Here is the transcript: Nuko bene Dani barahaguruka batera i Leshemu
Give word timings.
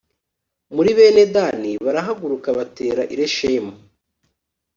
Nuko 0.73 0.91
bene 0.97 1.23
Dani 1.35 1.71
barahaguruka 1.83 2.49
batera 2.57 3.01
i 3.13 3.15
Leshemu 3.19 3.73